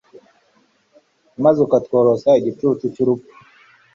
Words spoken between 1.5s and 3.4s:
ukatworosa igicucu cy'urupfu